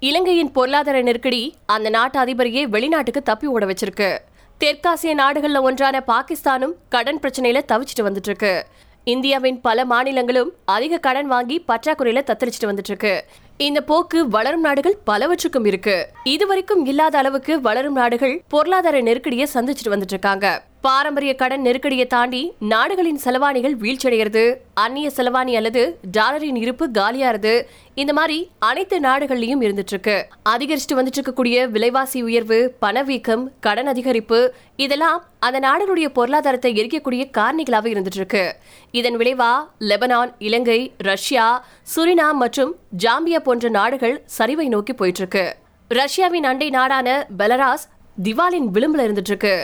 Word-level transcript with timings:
இலங்கையின் 0.00 0.52
பொருளாதார 0.52 1.02
நெருக்கடி 1.02 1.54
அந்த 1.66 1.88
நாட்டு 1.88 2.18
அதிபரையே 2.20 2.62
வெளிநாட்டுக்கு 2.62 3.22
தப்பி 3.22 3.46
ஓட 3.46 3.66
வச்சிருக்கு. 3.66 4.18
தெற்காசிய 4.60 5.14
நாடுகளில் 5.14 5.56
ஒன்றான 5.56 6.04
பாகிஸ்தானும் 6.06 6.72
கடன் 6.88 7.18
பிரச்சனையில 7.18 7.60
தவிச்சிட்டு 7.72 8.02
வந்துட்டு 8.02 8.26
இருக்கு 8.26 8.66
இந்தியாவின் 9.04 9.60
பல 9.60 9.84
மாநிலங்களும் 9.84 10.48
அதிக 10.64 10.98
கடன் 10.98 11.26
வாங்கி 11.26 11.64
பற்றாக்குறையில 11.68 12.22
தத்தளிச்சிட்டு 12.26 12.68
வந்துட்டு 12.70 12.88
இருக்கு 12.88 13.24
இந்த 13.56 13.80
போக்கு 13.80 14.28
வளரும் 14.28 14.60
நாடுகள் 14.60 14.98
பலவற்றுக்கும் 15.06 15.66
இருக்கு. 15.66 16.08
இதுவரைக்கும் 16.24 16.86
இல்லாத 16.86 17.18
அளவுக்கு 17.18 17.60
வளரும் 17.60 17.94
நாடுகள் 17.94 18.42
பொருளாதார 18.48 19.00
நெருக்கடியை 19.00 19.46
சந்திச்சிட்டு 19.54 19.92
வந்துட்டு 19.94 20.14
இருக்காங்க 20.16 20.62
பாரம்பரிய 20.84 21.32
கடன் 21.34 21.64
நெருக்கடியை 21.66 22.04
தாண்டி 22.06 22.40
நாடுகளின் 22.72 23.20
செலவாணிகள் 23.24 23.74
வீழ்ச்சியடைகிறது. 23.82 24.42
அந்நிய 24.82 25.08
செலவாணி 25.16 25.52
அல்லது 25.58 25.82
டாலரின் 26.16 26.58
இருப்பு 26.62 26.84
காலியாகிறது. 26.98 27.54
இந்த 27.94 28.12
மாதிரி 28.18 28.36
அனைத்து 28.68 28.96
நாடுகள்லயும் 29.00 29.62
இருந்துட்டு 29.64 29.94
இருக்கு 29.94 30.16
அதிகரிச்சுட்டு 30.52 30.98
வந்துட்டு 30.98 31.18
இருக்கக்கூடிய 31.20 31.64
விலைவாசி 31.70 32.20
உயர்வு 32.22 32.58
பணவீக்கம் 32.84 33.44
கடன் 33.60 33.90
அதிகரிப்பு 33.92 34.38
இதெல்லாம் 34.76 35.18
அந்த 35.46 35.58
நாடுகளுடைய 35.58 36.08
பொருளாதாரத்தை 36.18 36.72
எரிக்கக்கூடிய 36.80 37.24
காரணிகளாக 37.38 37.88
இருந்துட்டு 37.94 38.20
இருக்கு 38.22 38.44
இதன் 38.90 39.16
விளைவா 39.16 39.52
லெபனான் 39.90 40.32
இலங்கை 40.48 40.80
ரஷ்யா 41.08 41.46
சுரினாம் 41.94 42.38
மற்றும் 42.38 42.72
ஜாம்பியா 43.04 43.40
போன்ற 43.40 43.68
நாடுகள் 43.68 44.16
சரிவை 44.38 44.68
நோக்கி 44.68 44.94
போயிட்டு 44.94 45.22
இருக்கு 45.24 45.44
ரஷ்யாவின் 45.90 46.44
அண்டை 46.44 46.70
நாடான 46.70 47.08
பெலராஸ் 47.38 47.86
திவாலின் 48.22 48.70
விளிம்புல 48.70 49.04
இருந்துட்டு 49.06 49.34
இருக்கு 49.34 49.56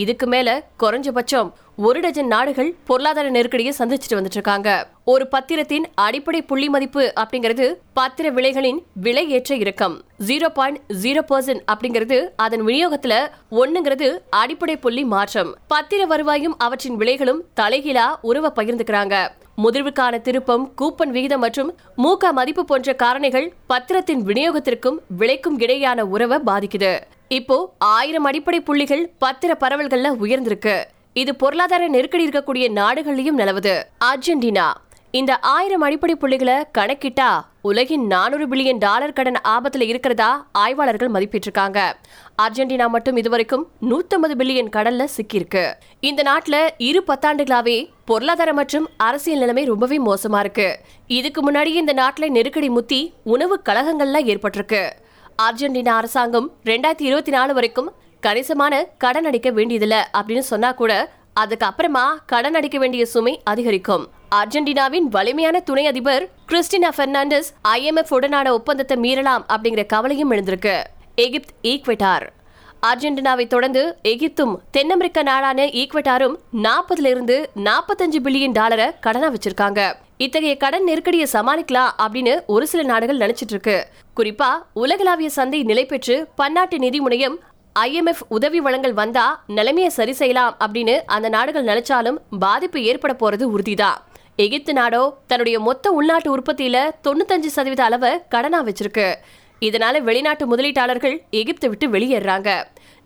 இதுக்கு 0.00 0.26
மேல 0.26 0.48
குறைஞ்சபட்சம் 0.82 1.48
ஒரு 1.76 2.00
டஜன் 2.00 2.26
நாடுகள் 2.26 2.70
பொருளாதார 2.84 3.28
நெருக்கடியை 3.28 3.72
சந்திச்சுட்டு 3.78 4.16
வந்துட்டு 4.18 4.38
இருக்காங்க 4.38 4.88
ஒரு 5.04 5.24
பத்திரத்தின் 5.28 5.86
அடிப்படை 5.94 6.42
புள்ளி 6.42 6.68
மதிப்பு 6.68 7.12
அப்படிங்கிறது 7.20 7.66
பத்திர 7.94 8.30
விலைகளின் 8.30 8.80
விலை 8.94 9.30
ஏற்ற 9.30 9.54
இறக்கம். 9.54 10.02
ஜீரோ 10.26 10.48
பாயிண்ட் 10.48 10.80
ஜீரோ 11.02 11.22
பர்சன்ட் 11.28 11.62
அப்படிங்கிறது 11.72 12.18
அதன் 12.36 12.64
விநியோகத்துல 12.66 13.14
ஒண்ணுங்கிறது 13.50 14.18
அடிப்படை 14.30 14.76
புள்ளி 14.76 15.04
மாற்றம். 15.04 15.56
பத்திர 15.66 16.06
வருவாயும் 16.06 16.58
அவற்றின் 16.58 16.96
விலைகளும் 16.96 17.44
தலைகீழா 17.60 18.08
உறவ 18.22 18.52
பகிர்ந்துக்கிறாங்க. 18.56 19.28
முதிர்வுக்கான 19.62 20.20
திருப்பம் 20.20 20.72
கூப்பன் 20.80 21.14
விகிதம் 21.16 21.40
மற்றும் 21.40 21.72
மூக்க 21.96 22.32
மதிப்பு 22.32 22.64
போன்ற 22.64 22.94
காரணிகள் 23.02 23.50
பத்திரத்தின் 23.66 24.22
விநியோகத்திற்கும் 24.26 25.00
விலைக்கும் 25.18 25.58
இடையான 25.58 26.00
உறவை 26.00 26.38
பாதிக்குது. 26.46 26.92
இப்போ 27.36 27.56
ஆயிரம் 27.78 28.24
அடிப்படை 28.24 28.60
புள்ளிகள் 28.60 29.02
பத்திர 29.20 29.52
பரவல்கள்ல 29.60 30.08
உயர்ந்திருக்கு. 30.22 30.84
இது 31.12 31.34
பொருளாதார 31.34 31.88
நெருக்கடி 31.88 32.24
இருக்கக்கூடிய 32.28 32.64
நாடுகள்லயும் 32.78 33.38
நிலவுது. 33.40 33.74
அர்ஜென்டினா 34.08 34.66
இந்த 35.10 35.36
ஆயிரம் 35.36 35.80
அடிப்படை 35.80 36.14
புள்ளிகளை 36.16 36.56
கணக்கிட்டா 36.78 37.30
உலகின் 37.62 38.06
நானூறு 38.06 38.46
பில்லியன் 38.48 38.78
டாலர் 38.78 39.12
கடன் 39.12 39.40
ஆபத்துல 39.48 39.80
இருக்கிறதா 39.80 40.46
ஆய்வாளர்கள் 40.52 41.10
மதிப்பிட்டிருக்காங்க. 41.10 41.80
அர்ஜென்டினா 42.42 42.88
மட்டும் 42.88 43.16
இதுவரைக்கும் 43.16 43.66
நூத்தம்பது 43.90 44.36
பில்லியன் 44.40 44.72
கடல்ல 44.76 45.06
சிக்கியிருக்கு. 45.16 45.64
இந்த 46.00 46.22
நாட்டுல 46.22 46.68
இரு 46.78 47.02
பத்தாண்டுகளாவே 47.06 47.88
பொருளாதார 48.04 48.52
மற்றும் 48.52 48.88
அரசியல் 48.96 49.38
நிலைமை 49.38 49.64
ரொம்பவே 49.64 50.00
மோசமா 50.08 50.38
இருக்கு. 50.38 50.78
இதுக்கு 51.06 51.40
முன்னாடி 51.50 51.72
இந்த 51.82 51.94
நாட்டுல 51.94 52.28
நெருக்கடி 52.28 52.68
முத்தி 52.68 53.12
உணவு 53.24 53.60
கழகங்கள்லாம் 53.68 54.28
ஏற்பட்டிருக்கு. 54.32 54.82
அர்ஜென்டினா 55.36 55.88
அரசாங்கம் 55.88 56.50
ரெண்டாயிரத்தி 56.64 57.02
இருபத்தி 57.02 57.30
நாலு 57.30 57.54
வரைக்கும் 57.54 57.92
கணிசமான 58.20 58.84
கடன் 58.98 59.24
அடிக்க 59.24 59.50
வேண்டியதில்ல 59.50 60.02
அப்படின்னு 60.12 60.38
சொன்னா 60.38 60.72
கூட 60.72 61.12
அதுக்கப்புறமா 61.40 62.04
கடன் 62.26 62.54
அடிக்க 62.54 62.78
வேண்டிய 62.78 63.06
சுமை 63.06 63.40
அதிகரிக்கும். 63.44 64.08
அர்ஜென்டினாவின் 64.34 65.08
வலிமையான 65.10 65.60
துணை 65.60 65.86
அதிபர் 65.86 66.28
கிறிஸ்டினா 66.48 66.88
பெர்னாண்டஸ் 66.96 67.54
ஐஎம்எஃப் 67.68 68.12
உடனான 68.20 68.48
ஒப்பந்தத்தை 68.48 68.96
மீறலாம் 68.96 69.44
அப்படிங்கிற 69.48 69.86
கவலையும் 69.86 70.32
எழுந்திருக்கு. 70.32 70.82
எகிப்த் 71.16 71.52
ஈக்வெட்டார். 71.62 72.26
அர்ஜென்டினாவை 72.86 73.46
தொடர்ந்து 73.46 73.96
எகிப்தும் 74.02 74.62
தென் 74.70 74.90
அமெரிக்க 74.90 75.22
நாடான 75.22 75.64
ஈக்வெட்டாரும் 75.64 76.36
நாற்பதுல 76.62 77.06
இருந்து 77.06 77.50
நாற்பத்தஞ்சு 77.56 78.20
பில்லியன் 78.24 78.52
டாலரை 78.52 78.90
கடனா 79.00 79.30
வச்சிருக்காங்க. 79.30 79.92
இத்தகைய 80.24 80.54
கடன் 80.62 80.86
நெருக்கடியை 80.88 81.26
சமாளிக்கலாம் 81.32 81.92
அப்படின்னு 82.04 82.32
ஒரு 82.54 82.64
சில 82.70 82.82
நாடுகள் 82.90 83.20
நினைச்சிட்டு 83.22 83.52
இருக்கு. 83.54 83.76
குறிப்பா 84.18 84.50
உலகளாவிய 84.82 85.28
சந்தை 85.36 85.60
நிலை 85.70 85.84
பெற்று 85.92 86.16
பன்னாட்டு 86.40 86.76
நிதி 86.84 86.98
முனையம் 87.00 87.36
ஐஎம்எஃப் 87.80 88.22
உதவி 88.36 88.60
வழங்கல் 88.66 88.96
வந்தா 89.00 89.24
நிலைமையை 89.56 89.90
சரி 89.98 90.14
செய்யலாம் 90.18 90.56
அப்படின்னு 90.64 90.94
அந்த 91.14 91.28
நாடுகள் 91.36 91.68
நினைச்சாலும் 91.70 92.18
பாதிப்பு 92.44 92.80
ஏற்பட 92.90 93.12
போறது 93.22 93.44
உறுதிதான் 93.54 94.00
எகிப்து 94.44 94.72
நாடோ 94.72 95.02
தன்னுடைய 95.30 95.56
மொத்த 95.68 95.92
உள்நாட்டு 95.98 96.30
உற்பத்தியில 96.36 96.76
தொண்ணூத்தஞ்சு 97.06 97.50
சதவீத 97.56 97.82
அளவை 97.84 98.12
கடனா 98.34 98.60
வச்சிருக்கு. 98.64 99.06
இதனால 99.68 99.96
வெளிநாட்டு 100.08 100.44
முதலீட்டாளர்கள் 100.52 101.16
எகிப்தை 101.40 101.68
விட்டு 101.72 101.88
வெளியேறாங்க. 101.94 102.50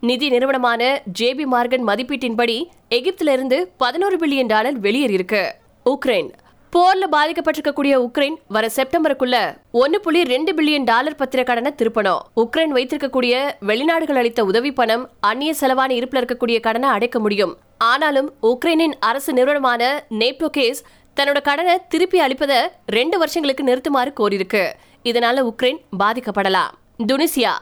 நிதி 0.00 0.28
நிறுவனமான 0.34 0.82
ஜேபி 1.20 1.46
மார்கன் 1.54 1.86
மதிப்பீட்டின்படி 1.90 2.58
எகிப்துல 2.98 3.34
இருந்து 3.36 3.60
பதினோரு 3.82 4.18
பில்லியன் 4.22 4.52
டாலர் 4.54 4.78
வெளியேறியிருக்கு. 4.80 5.44
உக்ரைன். 5.86 6.30
போர்ல 6.76 7.04
பாதிக்கப்பட்டிருக்கக்கூடிய 7.12 8.10
உக்ரைன் 8.10 8.34
வர 8.48 8.70
செப்டம்பருக்குள்ள 8.76 9.56
ஒன்னு 9.72 10.00
புள்ளி 10.00 10.24
ரெண்டு 10.24 10.52
பில்லியன் 10.54 10.84
டாலர் 10.84 11.14
பத்திர 11.14 11.42
கடனை 11.42 11.74
திருப்பணும். 11.76 12.18
உக்ரைன் 12.36 12.72
வைத்திருக்கக்கூடிய 12.72 13.52
வெளிநாடுகள் 13.66 14.16
அளித்த 14.16 14.44
உதவி 14.44 14.72
பணம் 14.72 15.10
அந்நிய 15.20 15.54
செலவான 15.60 15.90
இருப்பில் 15.90 16.24
இருக்கக்கூடிய 16.24 16.60
கடனை 16.60 16.88
அடைக்க 16.88 17.18
முடியும். 17.18 17.56
ஆனாலும் 17.78 18.32
உக்ரைனின் 18.42 18.92
அரசு 19.00 19.32
நிறுவனமான 19.32 20.04
நேப்டோகேஸ் 20.10 20.82
தன்னோட 21.20 21.42
கடனை 21.42 21.78
திருப்பி 21.88 22.20
அளிப்பதை 22.20 22.68
ரெண்டு 22.86 23.18
வருஷங்களுக்கு 23.18 23.64
நிறுத்துமாறு 23.64 24.12
கோரியிருக்கு. 24.20 24.72
இதனால 25.04 25.52
உக்ரைன் 25.52 25.78
பாதிக்கப்படலாம். 25.98 26.70
துனிசியா. 27.06 27.52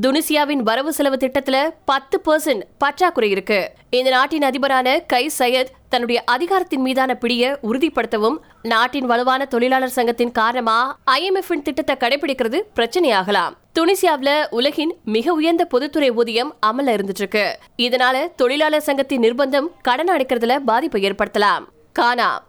துனிசியாவின் 0.00 0.62
வரவு 0.62 0.92
செலவு 0.92 1.16
திட்டத்துல 1.16 1.70
பத்து 1.84 2.20
பர்சன்ட் 2.24 2.62
பற்றாக்குறை 2.78 3.30
இருக்கு. 3.30 3.70
இந்த 3.90 4.10
நாட்டின் 4.10 4.42
அதிபரான 4.42 4.98
கை 5.06 5.30
சையத் 5.38 5.76
தன்னுடைய 5.88 6.22
அதிகாரத்தின் 6.26 6.80
மீதான 6.80 7.14
பிடிய 7.14 7.58
உறுதிப்படுத்தவும் 7.62 8.36
நாட்டின் 8.62 9.06
வலுவான 9.06 9.44
தொழிலாளர் 9.44 9.88
சங்கத்தின் 9.88 10.32
காரணமா 10.32 10.98
ஐஎம்எஃப் 11.10 11.62
திட்டத்தை 11.62 11.96
கடைபிடிக்கிறது 11.96 12.60
பிரச்சனையாகலாம். 12.76 13.54
துனிசியாவில 13.78 14.46
உலகின் 14.50 14.96
மிக 15.04 15.32
உயர்ந்த 15.32 15.64
பொதுத்துறை 15.64 16.10
ஊதியம் 16.10 16.56
அமல்ல 16.66 16.90
இருந்துட்டு 16.90 17.18
இருக்கு 17.18 17.58
இதனால 17.78 18.34
தொழிலாளர் 18.36 18.80
சங்கத்தின் 18.80 19.22
நிர்பந்தம் 19.22 19.68
கடன் 19.82 20.10
அடைக்கிறதுல 20.10 20.56
பாதிப்பை 20.56 21.02
ஏற்படுத்தலாம். 21.02 21.64
கானா 21.92 22.42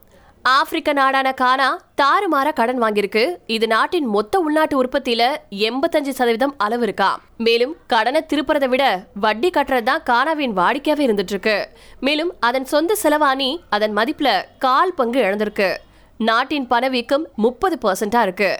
ஆப்பிரிக்க 0.43 0.93
நாடான 0.93 1.33
கானா 1.33 1.81
தாறுமாற 2.01 2.53
கடன் 2.53 2.81
வாங்கியிருக்கு. 2.81 3.35
இது 3.45 3.67
நாட்டின் 3.67 4.05
மொத்த 4.05 4.39
உள்நாட்டு 4.39 4.83
உற்பத்தியில 4.83 5.35
எண்பத்தஞ்சு 5.49 6.09
சதவீதம் 6.09 6.53
அளவு 6.57 6.83
இருக்கா. 6.83 7.19
மேலும் 7.37 7.75
கடனை 7.87 8.25
திருப்புறதை 8.27 8.67
விட 8.67 9.03
வட்டி 9.13 9.49
கட்டுறது 9.49 9.83
தான் 9.83 10.03
கானாவின் 10.09 10.57
வாடிக்கையாவே 10.59 11.05
இருந்துட்டு 11.07 11.33
இருக்கு 11.35 11.69
மேலும் 11.99 12.33
அதன் 12.39 12.65
சொந்த 12.65 12.97
செலவாணி 13.03 13.57
அதன் 13.69 13.97
மதிப்புல 13.97 14.43
கால் 14.59 14.93
பங்கு 14.93 15.21
இழந்திருக்கு. 15.21 15.77
நாட்டின் 16.17 16.67
பணவீக்கம் 16.67 17.27
முப்பது 17.35 17.77
பர்சன்டா 17.83 18.21
இருக்கு. 18.21 18.59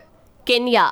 கென்யா 0.49 0.87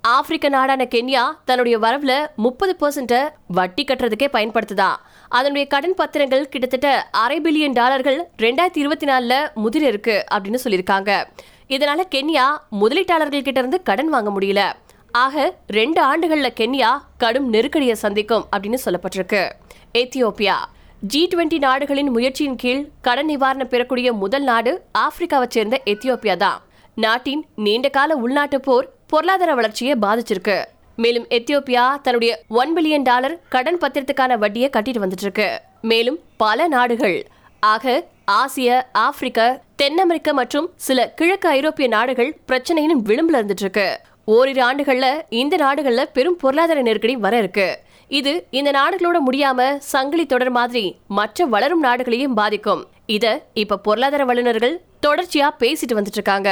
ஆப்பிரிக்க 0.00 0.48
நாடான 0.48 0.84
கென்யா 0.84 1.22
தன்னுடைய 1.44 1.78
வரவுல 1.78 2.26
முப்பது 2.36 2.76
பர்சன்ட்டை 2.80 3.28
வட்டி 3.46 3.84
கட்டுறதுக்கே 3.84 4.28
பயன்படுத்துதான் 4.32 4.94
அதனுடைய 5.28 5.66
கடன் 5.66 5.94
பத்திரங்கள் 5.94 6.42
கிட்டத்தட்ட 6.42 7.08
அரை 7.10 7.40
பில்லியன் 7.40 7.72
டாலர்கள் 7.72 8.28
ரெண்டாயிரத்தி 8.38 8.78
இருபத்தி 8.78 9.06
நாலுல 9.06 9.50
முதிர 9.56 9.80
இருக்கு 9.80 10.24
அப்படின்னு 10.34 10.58
சொல்லியிருக்காங்க. 10.64 11.24
இதனால 11.68 12.00
கென்யா 12.14 12.44
முதலீட்டாளர்கள் 12.80 13.42
கிட்ட 13.42 13.60
இருந்து 13.60 13.82
கடன் 13.82 14.08
வாங்க 14.08 14.40
முடியல. 14.40 14.72
ஆக 15.12 15.56
ரெண்டு 15.66 16.00
ஆண்டுகள்ல 16.02 16.48
கென்யா 16.60 16.98
கடும் 17.18 17.48
நெருக்கடியை 17.48 17.94
சந்திக்கும் 17.94 18.46
அப்படின்னு 18.56 18.78
சொல்லப்பட்டிருக்கு. 18.84 19.52
எத்தியோப்பியா. 19.98 20.54
ஜி 21.00 21.28
டுவெண்டி 21.28 21.58
நாடுகளின் 21.58 22.10
முயற்சியின் 22.10 22.56
கீழ் 22.56 22.88
கடன் 23.00 23.26
நிவாரணம் 23.26 23.64
பெறக்கூடிய 23.64 24.12
முதல் 24.12 24.42
நாடு 24.42 24.82
ஆப்பிரிக்காவை 24.98 25.46
சேர்ந்த 25.48 25.82
எத்தியோப்பியா 25.86 26.36
தான். 26.36 26.62
நாட்டின் 26.94 27.46
நீண்டகால 27.54 28.16
உள்நாட்டு 28.16 28.60
போர் 28.60 28.96
பொருளாதார 29.10 29.54
வளர்ச்சியை 29.54 29.94
பாதிச்சிருக்கு. 30.04 30.56
மேலும் 30.96 31.26
எத்தியோப்பியா 31.36 32.00
தன்னுடைய 32.04 32.32
ஒன் 32.48 32.72
பில்லியன் 32.76 33.02
டாலர் 33.02 33.34
கடன் 33.48 33.78
பத்திரத்துக்கான 33.82 34.38
வட்டியை 34.38 34.68
கட்டிட்டு 34.76 35.02
வந்துட்டு 35.04 35.24
இருக்கு 35.26 35.48
மேலும் 35.82 36.18
பல 36.36 36.68
நாடுகள் 36.68 37.18
ஆக 37.60 38.04
ஆசிய 38.24 38.70
ஆப்பிரிக்க 38.92 39.62
தென் 39.76 39.98
அமெரிக்க 39.98 40.32
மற்றும் 40.32 40.66
சில 40.76 41.08
கிழக்கு 41.10 41.48
ஐரோப்பிய 41.48 41.88
நாடுகள் 41.88 42.30
பிரச்சனையின் 42.48 43.02
விளிம்புல 43.08 43.38
இருந்துட்டு 43.40 43.64
இருக்கு 43.66 43.88
ஓரிரு 44.24 44.62
ஆண்டுகள்ல 44.68 45.06
இந்த 45.28 45.56
நாடுகள்ல 45.56 46.02
பெரும் 46.16 46.36
பொருளாதார 46.36 46.82
நெருக்கடி 46.82 47.16
வர 47.16 47.38
இருக்கு. 47.38 47.68
இது 48.08 48.32
இந்த 48.50 48.70
நாடுகளோட 48.70 49.18
முடியாம 49.28 49.76
சங்கிலி 49.92 50.26
தொடர் 50.26 50.50
மாதிரி 50.50 50.84
மற்ற 51.08 51.46
வளரும் 51.54 51.80
நாடுகளையும் 51.80 52.34
பாதிக்கும். 52.34 52.82
இத 53.06 53.26
இப்ப 53.54 53.78
பொருளாதார 53.78 54.24
வல்லுநர்கள் 54.24 54.80
தொடர்ச்சியா 55.06 55.48
பேசிட்டு 55.62 55.96
வந்துட்டு 55.98 56.18
இருக்காங்க 56.20 56.50